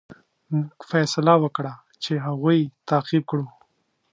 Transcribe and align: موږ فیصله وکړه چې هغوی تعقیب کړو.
موږ 0.51 0.69
فیصله 0.91 1.33
وکړه 1.43 1.73
چې 2.03 2.11
هغوی 2.25 2.59
تعقیب 2.89 3.23
کړو. 3.31 3.47